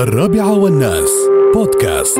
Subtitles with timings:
[0.00, 1.10] الرابعة والناس.
[1.54, 2.18] بودكاست.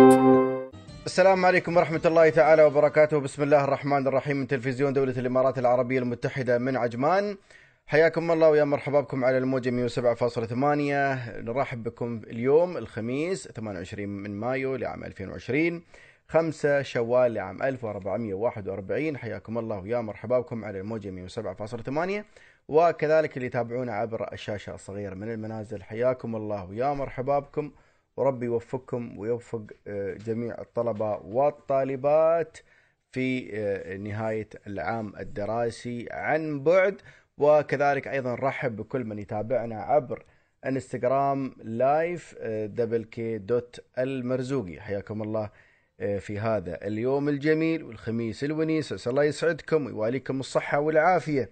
[1.06, 3.18] السلام عليكم ورحمة الله تعالى وبركاته.
[3.18, 4.36] بسم الله الرحمن الرحيم.
[4.36, 7.36] من تلفزيون دولة الإمارات العربية المتحدة من عجمان.
[7.86, 14.76] حياكم الله ويا مرحبا بكم على الموجة 107.8 نرحب بكم اليوم الخميس 28 من مايو
[14.76, 15.82] لعام 2020
[16.28, 22.24] 5 شوال لعام 1441 حياكم الله ويا مرحبا بكم على الموجة 107.8
[22.70, 25.82] وكذلك اللي يتابعونا عبر الشاشة الصغيرة من المنازل.
[25.82, 26.64] حياكم الله.
[26.64, 27.72] ويا مرحبا بكم.
[28.16, 32.58] وربي يوفقكم ويوفق آه، جميع الطلبة والطالبات
[33.12, 37.02] في آه، نهاية العام الدراسي عن بعد.
[37.38, 40.24] وكذلك أيضا نرحب بكل من يتابعنا عبر
[40.66, 45.50] انستغرام live آه، double K dot المرزوقي حياكم الله
[46.18, 49.08] في هذا اليوم الجميل والخميس الونيس.
[49.08, 51.50] الله يسعدكم ويواليكم الصحة والعافية.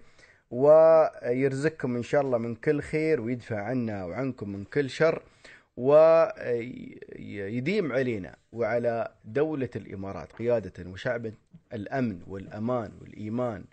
[0.51, 5.21] ويرزقكم إن شاء الله من كل خير ويدفع عنا وعنكم من كل شر
[7.17, 11.31] ويديم علينا وعلى دولة الإمارات قيادة وشعب
[11.73, 13.63] الأمن والأمان والإيمان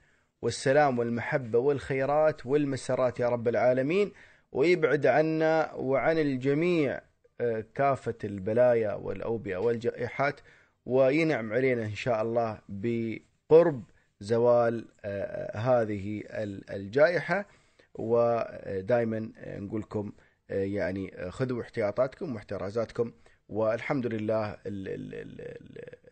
[0.42, 4.12] والسلام والمحبة والخيرات والمسرات يا رب العالمين.
[4.53, 7.01] ويبعد عنا وعن الجميع
[7.41, 10.41] آه، كافة البلايا والأوبئة والجائحات.
[10.86, 13.83] وينعم علينا إن شاء الله بقرب
[14.20, 16.22] زوال آه، هذه
[16.70, 17.47] الجائحة.
[17.95, 20.12] ودائما نقول لكم
[20.50, 23.12] آه، يعني خذوا احتياطاتكم واحترازاتكم.
[23.48, 24.56] والحمد لله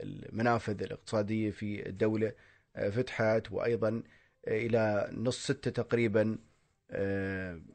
[0.01, 2.33] المنافذ الاقتصادية في الدولة
[2.77, 3.53] آه، فتحت.
[3.53, 4.03] وأيضا
[4.49, 6.39] إلى نص ستة تقريبا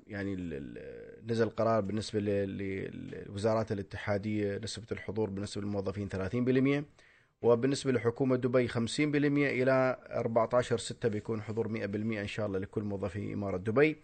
[0.08, 0.36] يعني
[1.27, 6.86] نزل قرار بالنسبة للوزارات الاتحادية نسبة الحضور بالنسبة للموظفين 30%
[7.42, 13.34] وبالنسبة لحكومة دبي 50% إلى 14 6 بيكون حضور 100% إن شاء الله لكل موظفي
[13.34, 13.98] إمارة دبي.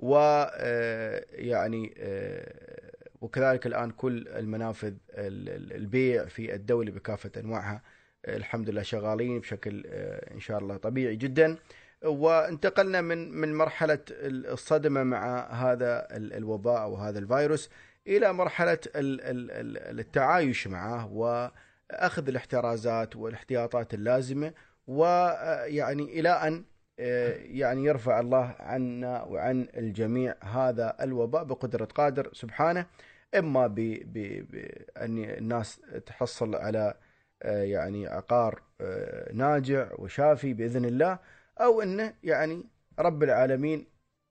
[0.00, 7.82] ويعني آه، آه، وكذلك الآن كل المنافذ البيع في الدولة بكافة أنواعها
[8.28, 11.56] الحمد لله شغالين بشكل آه، إن شاء الله طبيعي جدا.
[12.04, 17.70] وانتقلنا من من مرحلة الصدمة مع هذا الوباء أو هذا الفيروس
[18.06, 21.12] إلى مرحلة التعايش معه.
[21.12, 21.48] و
[21.90, 24.52] أخذ الاحترازات والاحتياطات اللازمة
[24.86, 26.64] ويعني إلى أن
[27.56, 32.86] يعني يرفع الله عنا وعن الجميع هذا الوباء بقدرة قادر سبحانه
[33.34, 36.94] إما بان الناس تحصل على
[37.44, 38.62] يعني عقار
[39.32, 41.18] ناجع وشافي بإذن الله
[41.60, 42.64] أو انه يعني
[42.98, 43.86] رب العالمين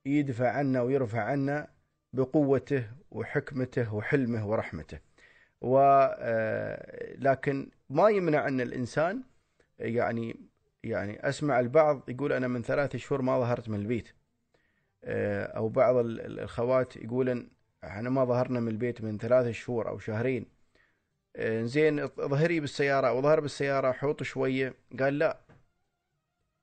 [0.05, 1.67] يدفع عنا ويرفع عنا
[2.13, 4.99] بقوته وحكمته وحلمه ورحمته.
[5.61, 9.23] ولكن آه، ما يمنع أن الإنسان
[9.79, 10.49] يعني
[10.83, 14.09] يعني أسمع البعض يقول أنا من ثلاث شهور ما ظهرت من البيت.
[15.03, 17.49] آه، أو بعض الأخوات يقولن
[17.83, 20.45] إحنا ما ظهرنا من البيت من ثلاث شهور أو شهرين.
[21.35, 24.73] آه، زين ظهري بالسيارة أو ظهر بالسيارة حوط شوية.
[24.99, 25.39] قال لا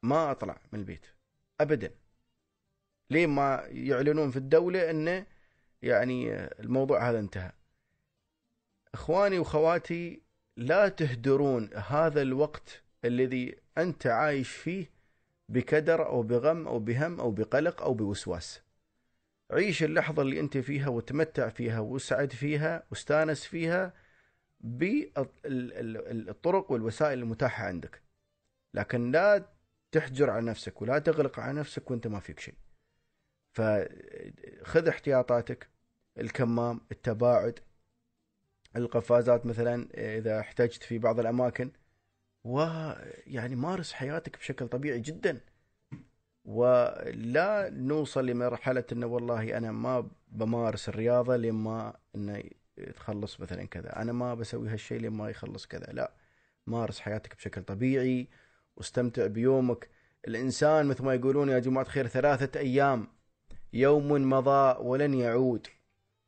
[0.03, 1.07] ما أطلع من البيت
[1.61, 1.91] ابدا.
[3.11, 5.27] ليه ما يعلنون في الدولة إنه
[5.83, 7.53] يعني الموضوع هذا انتهى.
[8.97, 10.23] إخواني واخواتي
[10.57, 14.91] لا تهدرون هذا الوقت الذي أنت عايش فيه
[15.49, 18.63] بكدر أو بغم أو بهم أو بقلق أو بوسواس.
[19.51, 23.95] عيش اللحظة اللي أنت فيها وتمتع فيها واسعد فيها واستانس فيها
[24.61, 25.13] بالطرق
[26.73, 28.03] والوسائل المتاحة عندك.
[28.75, 29.45] لكن لا
[29.93, 32.55] تحجر على نفسك ولا تغلق على نفسك وأنت ما فيك شيء.
[33.53, 35.69] فخذ احتياطاتك
[36.19, 37.61] الكمام التباعد
[38.77, 41.71] القفازات مثلا إذا احتجت في بعض الأماكن
[42.45, 45.41] ويعني مارس حياتك بشكل طبيعي جدا.
[46.45, 52.43] ولا نوصل لمرحلة إنه والله أنا ما بمارس الرياضة لما إنه
[52.97, 54.03] تخلص مثلا كذا.
[54.03, 55.93] أنا ما بسوي هالشيء لما يخلص كذا.
[55.93, 56.13] لا
[56.67, 58.29] مارس حياتك بشكل طبيعي
[58.77, 59.89] واستمتع بيومك.
[60.29, 63.07] الإنسان مثل ما يقولون يا جماعة الخير ثلاثة أيام
[63.73, 65.67] يوم مضى ولن يعود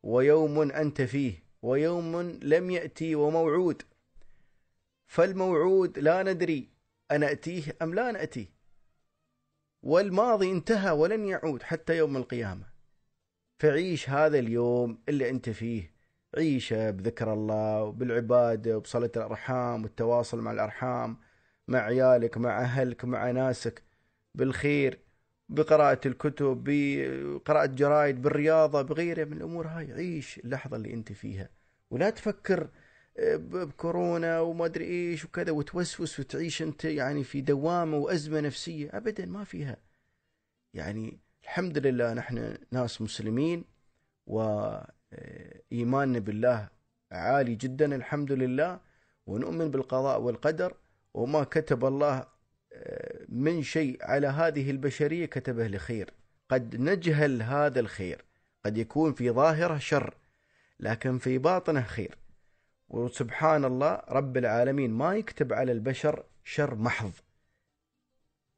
[0.02, 1.47] ويوم أنت فيه.
[1.62, 3.82] ويوم لم يأتي وموعود.
[5.06, 6.68] فالموعود لا ندري
[7.10, 8.46] أنأتيه أم لا نأتيه.
[9.82, 12.66] والماضي انتهى ولن يعود حتى يوم القيامة.
[13.58, 15.94] فعيش هذا اليوم اللي أنت فيه.
[16.36, 21.18] عيشه بذكر الله وبالعبادة وبصلاة الأرحام والتواصل مع الأرحام
[21.68, 23.82] مع عيالك مع أهلك مع ناسك.
[24.34, 25.07] بالخير.
[25.48, 29.92] بقراءة الكتب بقراءة جرائد بالرياضة بغيره من الأمور هاي.
[29.92, 31.48] عيش اللحظة اللي أنت فيها.
[31.90, 32.68] ولا تفكر
[33.18, 38.90] آه، بكورونا وما أدري إيش وكذا وتوسوس وتعيش أنت يعني في دوامة وأزمة نفسية.
[38.92, 39.76] ابدا ما فيها.
[40.74, 43.64] يعني الحمد لله نحن ناس مسلمين
[44.26, 46.68] وايماننا بالله
[47.12, 48.80] عالي جدا الحمد لله
[49.26, 50.74] ونؤمن بالقضاء والقدر.
[51.14, 52.26] وما كتب الله
[52.72, 56.10] آه، من شيء على هذه البشرية كتبه لخير.
[56.48, 58.24] قد نجهل هذا الخير.
[58.64, 60.14] قد يكون في ظاهره شر
[60.80, 62.18] لكن في باطنه خير.
[62.88, 67.12] وسبحان الله رب العالمين ما يكتب على البشر شر محض.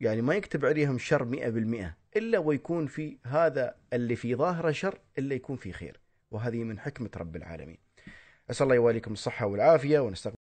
[0.01, 4.99] يعني ما يكتب عليهم شر مئة بالمئة إلا ويكون في هذا اللي في ظاهره شر
[5.19, 6.01] إلا يكون في خير.
[6.31, 7.79] وهذه من حكمة رب العالمين.
[8.51, 10.37] أسأل الله يواليكم الصحة والعافية ونستقبل